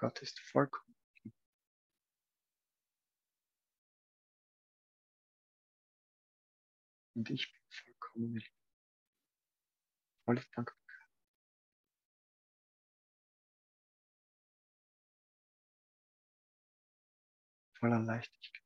Gott 0.03 0.21
ist 0.21 0.37
vollkommen. 0.41 0.97
Und 7.15 7.29
ich 7.29 7.53
bin 7.53 7.61
vollkommen 7.69 8.35
Liebe. 8.35 8.49
Dankbarkeit. 10.25 11.09
Voller 17.79 17.99
Leichtigkeit. 17.99 18.62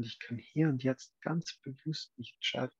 Und 0.00 0.06
ich 0.06 0.18
kann 0.18 0.38
hier 0.38 0.70
und 0.70 0.82
jetzt 0.82 1.20
ganz 1.20 1.58
bewusst 1.58 2.16
mich 2.16 2.32
entscheiden, 2.32 2.74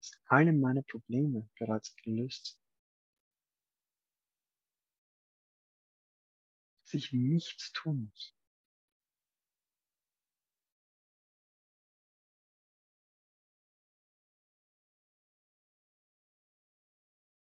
dass 0.00 0.10
alle 0.26 0.52
meine 0.52 0.82
Probleme 0.82 1.48
bereits 1.56 1.94
gelöst 1.94 2.46
sind. 2.46 2.60
Dass 6.82 6.94
ich 6.94 7.12
nichts 7.12 7.70
tun 7.70 8.10
muss. 8.10 8.34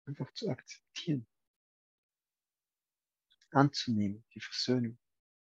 Einfach 0.06 0.32
zu 0.34 0.48
akzeptieren, 0.48 1.26
anzunehmen, 3.50 4.24
die 4.36 4.42
Versöhnung 4.42 5.01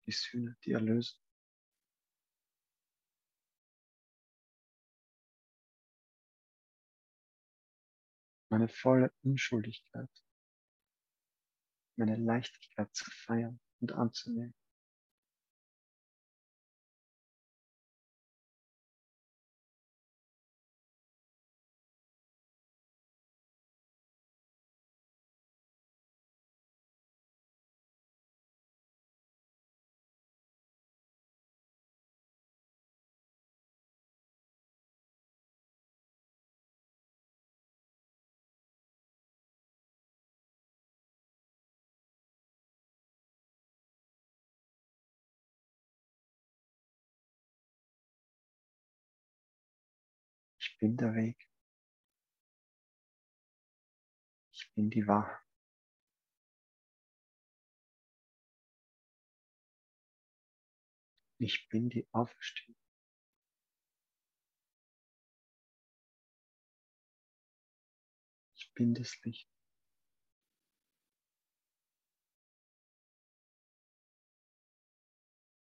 die 0.05 0.11
Sühne, 0.11 0.55
die 0.65 0.71
Erlösung. 0.71 1.19
Meine 8.49 8.67
volle 8.67 9.11
Unschuldigkeit, 9.23 10.09
meine 11.95 12.17
Leichtigkeit 12.17 12.93
zu 12.93 13.09
feiern 13.09 13.59
und 13.79 13.93
anzunehmen. 13.93 14.53
Bin 50.83 50.97
der 50.97 51.13
Weg. 51.15 51.49
Ich 54.51 54.69
bin 54.73 54.89
die 54.89 55.07
Wahrheit. 55.07 55.41
Ich 61.39 61.69
bin 61.69 61.89
die 61.89 62.05
Auferstehung. 62.11 62.75
Ich 68.57 68.73
bin 68.73 68.93
das 68.93 69.17
Licht. 69.23 69.49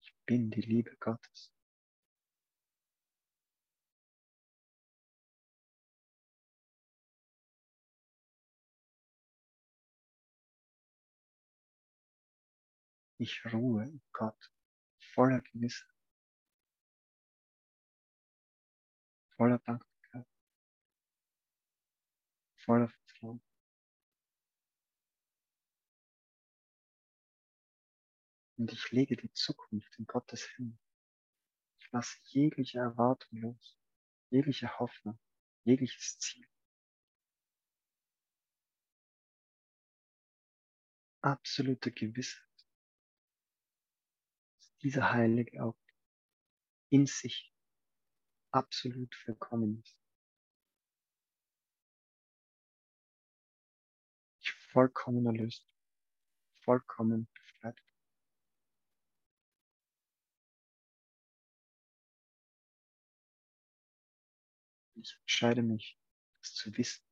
Ich 0.02 0.14
bin 0.26 0.52
die 0.52 0.60
Liebe 0.60 0.98
Gottes. 0.98 1.57
Ich 13.20 13.44
ruhe 13.52 13.84
in 13.84 14.02
Gott 14.12 14.52
voller 15.00 15.42
Gewissheit, 15.42 15.92
voller 19.36 19.58
Dankbarkeit, 19.60 20.28
voller 22.58 22.90
Vertrauen. 22.90 23.42
Und 28.58 28.72
ich 28.72 28.92
lege 28.92 29.16
die 29.16 29.32
Zukunft 29.34 29.98
in 29.98 30.06
Gottes 30.06 30.48
Hände. 30.56 30.78
Ich 31.80 31.92
lasse 31.92 32.18
jegliche 32.26 32.80
Erwartung 32.80 33.40
los, 33.40 33.78
jegliche 34.30 34.78
Hoffnung, 34.80 35.20
jegliches 35.64 36.20
Ziel. 36.20 36.48
Absolute 41.22 41.92
Gewissheit, 41.92 42.47
dieser 44.82 45.12
heilige 45.12 45.62
Augenblick 45.62 45.98
in 46.90 47.06
sich 47.06 47.54
absolut 48.52 49.14
vollkommen 49.16 49.82
ist. 49.82 49.98
Ich 54.40 54.52
vollkommen 54.52 55.26
erlöst, 55.26 55.68
vollkommen 56.64 57.28
befreit. 57.34 57.82
Ich 64.96 65.16
entscheide 65.22 65.62
mich, 65.62 66.00
das 66.42 66.54
zu 66.54 66.76
wissen, 66.78 67.06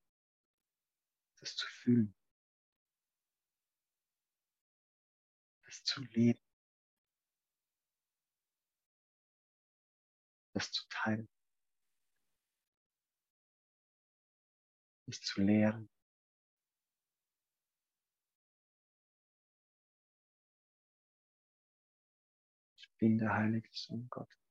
das 1.40 1.56
zu 1.56 1.68
fühlen, 1.68 2.16
das 5.66 5.84
zu 5.84 6.02
leben, 6.02 6.45
das 10.56 10.72
zu 10.72 10.86
teilen, 10.90 11.28
es 15.08 15.22
zu 15.22 15.42
lehren. 15.42 15.90
Ich 22.78 22.90
bin 22.98 23.18
der 23.18 23.34
heilige 23.34 23.70
Sohn 23.74 24.08
Gottes. 24.10 24.45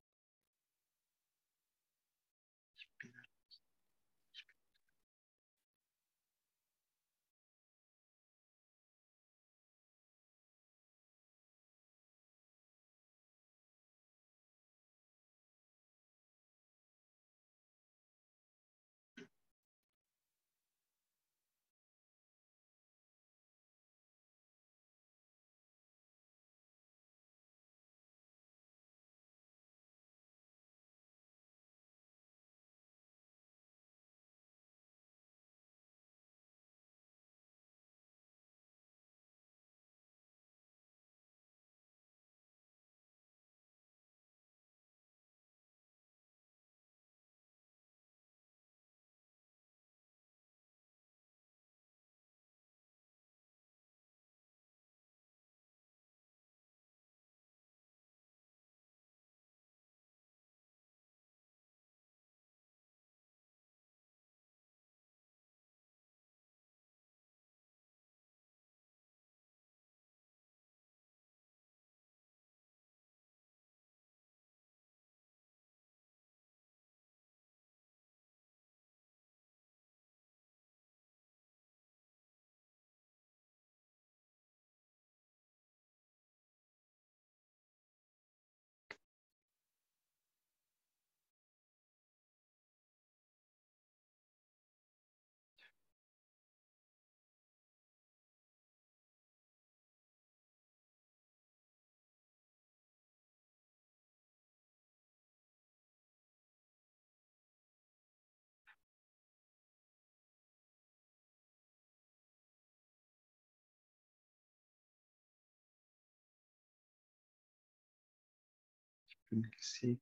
Bin 119.29 119.49
gesegnet. 119.51 120.01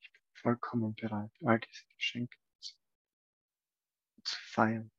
Ich 0.00 0.10
bin 0.12 0.22
vollkommen 0.34 0.94
bereit, 0.94 1.32
all 1.44 1.60
diese 1.60 1.86
Geschenke 1.96 2.38
zu, 2.60 2.74
feiern. 4.24 4.90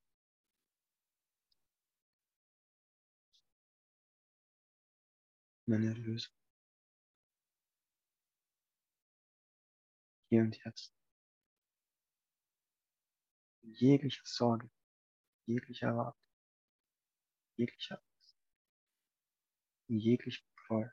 Meine 5.65 5.87
Erlösung. 5.87 6.33
Hier 10.29 10.41
und 10.41 10.57
jetzt. 10.63 11.00
Jegliche 13.73 14.21
Sorge, 14.25 14.69
jegliche 15.45 15.85
Erwartung, 15.85 16.21
jegliche 17.57 17.95
Angst, 17.97 18.37
jegliche 19.87 20.43
Groll. 20.55 20.91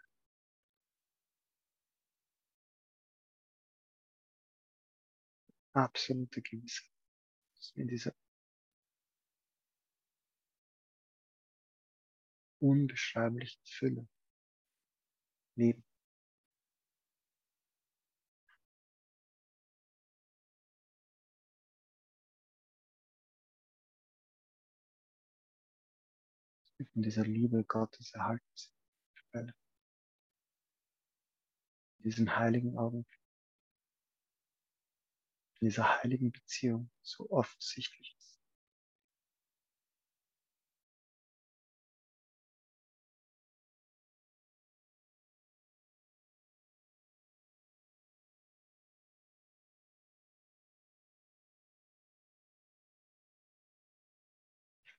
Absolute 5.73 6.43
Gewissheit, 6.43 6.91
in 7.75 7.89
dieser 7.89 8.15
unbeschreiblichen 12.61 13.63
Fülle 13.65 14.09
leben. 15.57 15.88
Von 26.99 27.05
dieser 27.05 27.23
Liebe 27.23 27.63
Gottes 27.63 28.13
erhalten 28.13 28.45
sind. 28.57 28.75
In 29.33 29.53
diesem 32.03 32.37
heiligen 32.37 32.77
Augenblick, 32.77 33.21
in 35.61 35.69
dieser 35.69 36.03
heiligen 36.03 36.33
Beziehung 36.33 36.91
so 37.03 37.31
offensichtlich 37.31 38.17
ist. 38.19 38.41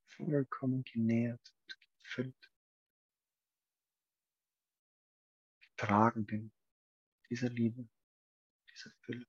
Vollkommen 0.06 0.86
genährt 0.86 1.54
und 2.10 2.34
gefüllt. 2.34 2.51
Getragen 5.62 6.26
bin 6.26 6.51
dieser 7.30 7.49
Liebe, 7.49 7.88
dieser 8.70 8.91
Fülle. 9.01 9.26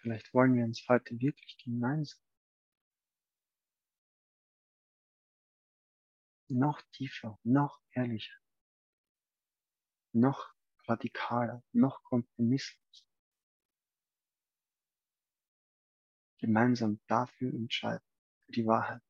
Vielleicht 0.00 0.32
wollen 0.32 0.54
wir 0.54 0.64
uns 0.64 0.86
heute 0.88 1.18
wirklich 1.20 1.58
gemeinsam 1.58 2.20
noch 6.48 6.80
tiefer, 6.92 7.38
noch 7.42 7.80
ehrlicher, 7.92 8.36
noch 10.12 10.54
radikaler, 10.86 11.62
noch 11.72 12.02
kompromisslos 12.04 13.04
gemeinsam 16.38 17.00
dafür 17.08 17.52
entscheiden, 17.52 18.06
für 18.46 18.52
die 18.52 18.66
Wahrheit. 18.66 19.02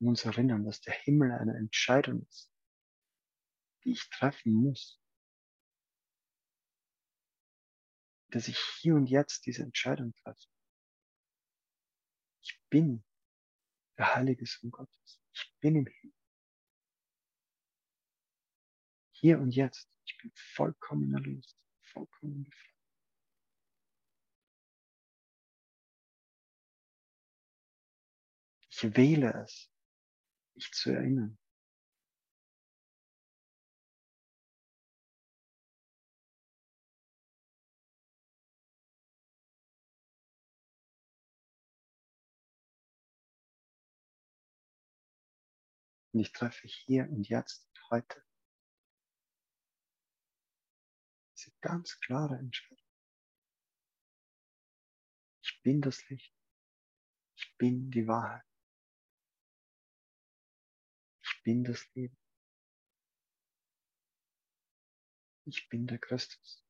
Und 0.00 0.08
uns 0.08 0.24
erinnern, 0.24 0.64
dass 0.64 0.80
der 0.80 0.94
Himmel 0.94 1.30
eine 1.32 1.56
Entscheidung 1.56 2.26
ist, 2.26 2.49
die 3.90 3.94
ich 3.94 4.08
treffen 4.10 4.52
muss. 4.52 5.00
Dass 8.28 8.46
ich 8.46 8.58
hier 8.80 8.94
und 8.94 9.06
jetzt 9.06 9.46
diese 9.46 9.62
Entscheidung 9.64 10.14
treffe. 10.14 10.48
Ich 12.42 12.60
bin 12.70 13.04
der 13.98 14.14
heilige 14.14 14.46
Sohn 14.46 14.70
Gottes. 14.70 15.20
Ich 15.32 15.56
bin 15.58 15.74
im 15.74 15.86
Himmel. 15.86 16.14
Hier 19.10 19.40
und 19.40 19.50
jetzt. 19.50 19.88
Ich 20.04 20.16
bin 20.18 20.32
vollkommen 20.34 21.12
erlöst, 21.12 21.58
vollkommen 21.92 22.44
befreit. 22.44 22.70
Ich 28.70 28.96
wähle 28.96 29.42
es, 29.44 29.70
mich 30.54 30.70
zu 30.72 30.90
erinnern. 30.90 31.39
Und 46.12 46.20
ich 46.20 46.32
treffe 46.32 46.66
hier 46.66 47.08
und 47.08 47.28
jetzt 47.28 47.68
heute 47.90 48.24
diese 51.36 51.52
ganz 51.60 51.98
klare 52.00 52.36
Entscheidung. 52.36 52.84
Ich 55.42 55.62
bin 55.62 55.80
das 55.80 56.08
Licht. 56.08 56.34
Ich 57.36 57.56
bin 57.56 57.90
die 57.90 58.06
Wahrheit. 58.06 58.44
Ich 61.22 61.42
bin 61.42 61.64
das 61.64 61.86
Leben. 61.94 62.16
Ich 65.46 65.68
bin 65.68 65.86
der 65.86 65.98
Christus. 65.98 66.64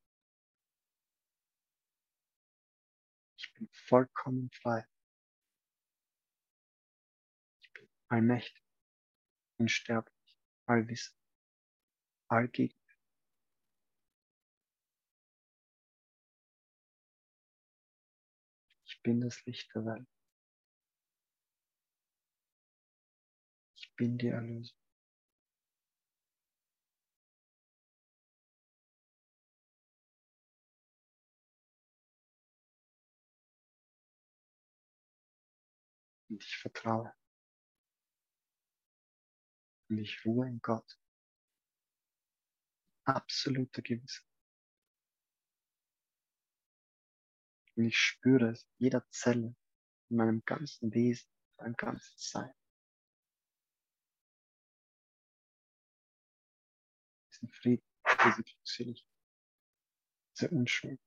Ich 3.37 3.53
bin 3.53 3.69
vollkommen 3.71 4.49
frei. 4.51 4.87
Ich 7.61 7.73
bin 7.73 7.89
allmächtig, 8.07 8.63
unsterblich, 9.61 10.37
allwissend, 10.65 11.15
allgegenwärtig. 12.29 12.77
Ich 18.85 19.01
bin 19.03 19.21
das 19.21 19.45
Licht 19.45 19.73
der 19.75 19.85
Welt. 19.85 20.07
Ich 23.75 23.95
bin 23.95 24.17
die 24.17 24.27
Erlösung. 24.27 24.77
Und 36.29 36.43
ich 36.43 36.57
vertraue. 36.57 37.13
Und 39.91 39.97
ich 39.97 40.25
ruhe 40.25 40.47
in 40.47 40.61
Gott. 40.61 40.97
Absolute 43.03 43.81
Gewissheit. 43.81 44.25
Und 47.75 47.87
ich 47.87 47.97
spüre 47.97 48.51
es 48.51 48.65
jeder 48.77 49.05
Zelle 49.09 49.53
in 50.09 50.15
meinem 50.15 50.45
ganzen 50.45 50.93
Wesen, 50.93 51.27
in 51.57 51.63
meinem 51.65 51.75
ganzen 51.75 52.17
Sein. 52.17 52.53
Diesen 57.33 57.49
Frieden, 57.49 57.85
diese 58.23 58.43
Glückseligkeit, 58.43 59.09
diese 60.37 60.49
Unschuld. 60.51 61.01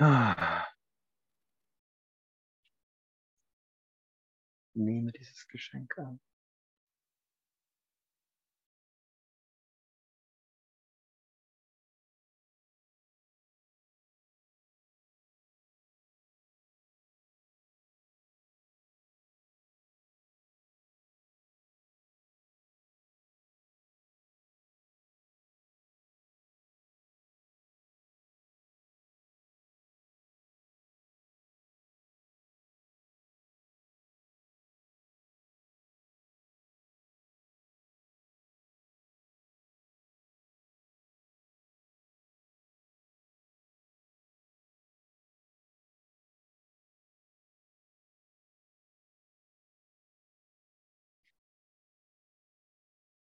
Ah. 0.00 0.66
Nehme 4.74 5.12
dieses 5.12 5.46
Geschenk 5.48 5.96
an. 5.98 6.20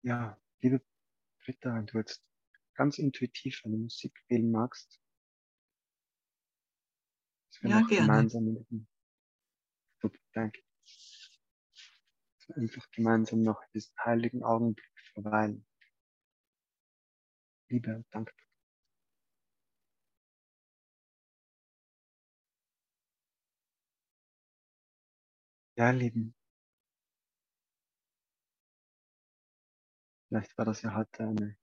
Ja, 0.07 0.39
liebe 0.61 0.81
Britta, 1.43 1.75
wenn 1.75 1.85
du 1.85 1.97
jetzt 1.97 2.23
ganz 2.75 2.97
intuitiv 2.97 3.61
eine 3.65 3.75
Musik 3.75 4.17
wählen 4.29 4.49
magst, 4.49 5.01
dass 7.51 7.61
wir 7.61 7.69
Ja, 7.71 7.81
noch 7.81 7.89
gerne. 7.89 8.07
gemeinsam 8.07 8.47
in 8.47 8.55
diesem, 8.55 8.87
super, 10.01 10.17
danke, 10.31 10.63
dass 10.85 12.47
wir 12.47 12.55
einfach 12.55 12.89
gemeinsam 12.91 13.41
noch 13.41 13.61
in 13.63 13.67
diesem 13.73 13.93
heiligen 13.99 14.43
Augenblick 14.43 14.89
verweilen. 15.11 15.67
Liebe 17.67 17.97
und 17.97 18.05
Dank. 18.11 18.33
Ja, 25.75 25.89
Lieben, 25.91 26.33
vielleicht 30.27 30.57
war 30.57 30.65
das 30.65 30.81
ja 30.81 30.95
heute 30.95 31.23
eine 31.23 31.57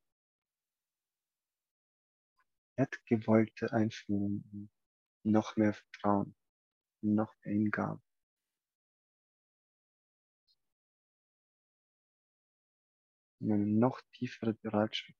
gewollte 3.06 3.72
Einführung 3.72 4.44
in 4.52 4.70
noch 5.24 5.56
mehr 5.56 5.74
Vertrauen, 5.74 6.34
noch 7.02 7.34
mehr 7.42 7.54
Hingabe. 7.54 8.02
In 13.40 13.52
eine 13.52 13.66
noch 13.66 14.00
tiefere 14.12 14.54
Bereitschaft. 14.54 15.18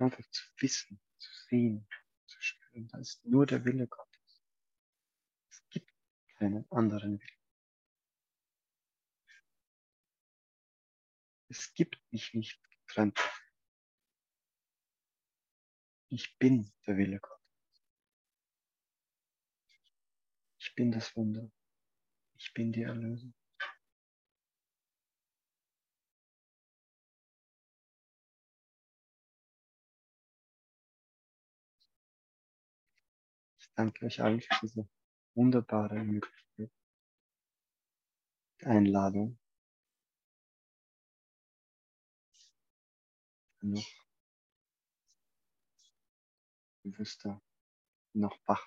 Einfach 0.00 0.24
zu 0.30 0.44
wissen, 0.58 1.00
zu 1.18 1.30
sehen, 1.48 1.88
zu 2.26 2.40
spüren, 2.40 2.88
da 2.88 2.98
ist 2.98 3.24
nur 3.24 3.46
der 3.46 3.64
Wille 3.64 3.88
Gottes. 3.88 4.07
Keinen 6.38 6.70
anderen 6.70 7.18
Willen. 7.18 7.38
Es 11.48 11.74
gibt 11.74 12.00
mich 12.12 12.32
nicht 12.32 12.62
getrennt. 12.86 13.18
Ich 16.10 16.38
bin 16.38 16.72
der 16.86 16.96
Wille 16.96 17.18
Gottes. 17.18 17.84
Ich 20.60 20.74
bin 20.76 20.92
das 20.92 21.16
Wunder. 21.16 21.50
Ich 22.36 22.54
bin 22.54 22.70
die 22.70 22.82
Erlösung. 22.82 23.34
Ich 33.58 33.74
danke 33.74 34.06
euch 34.06 34.20
allen 34.20 34.40
für 34.40 34.54
diese 34.62 34.88
wunderbare 35.38 36.02
Möglichkeit, 36.02 36.72
Einladung, 38.64 39.38
noch 43.62 43.86
bewusster, 46.82 47.40
noch 48.14 48.36
wach. 48.46 48.66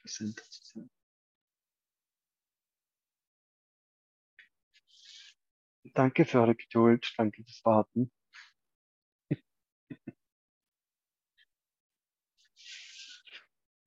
Präsenter 0.00 0.42
zu 0.50 0.64
sein. 0.64 0.90
Danke 5.94 6.24
für 6.24 6.40
eure 6.40 6.56
Geduld, 6.56 7.14
danke 7.16 7.44
fürs 7.44 7.64
Warten. 7.64 8.10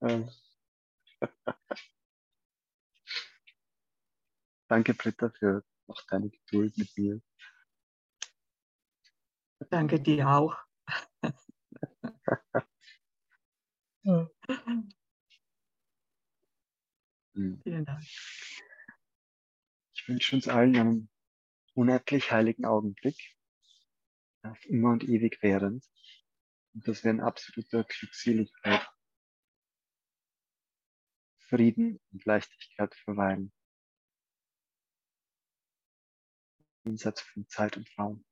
Danke, 4.68 4.94
Britta, 4.94 5.30
für 5.30 5.64
auch 5.86 6.02
deine 6.08 6.30
Geduld 6.30 6.76
mit 6.76 6.96
mir. 6.96 7.20
Danke 9.70 10.00
dir 10.00 10.28
auch. 10.28 10.56
Hm. 17.34 17.60
Vielen 17.62 17.84
Dank. 17.84 18.02
Ich 19.94 20.08
wünsche 20.08 20.36
uns 20.36 20.48
allen 20.48 20.76
einen 20.76 21.10
unendlich 21.74 22.32
heiligen 22.32 22.64
Augenblick, 22.64 23.36
auf 24.42 24.64
immer 24.66 24.90
und 24.90 25.04
ewig 25.04 25.38
während, 25.40 25.88
und 26.74 26.88
dass 26.88 27.04
wir 27.04 27.12
in 27.12 27.20
absoluter 27.20 27.84
Glückseligkeit, 27.84 28.84
Frieden 31.52 32.00
und 32.12 32.24
Leichtigkeit 32.24 32.94
verweilen. 32.94 33.52
Jenseits 36.84 37.20
von 37.20 37.46
Zeit 37.46 37.76
und 37.76 37.90
Raum. 37.98 38.24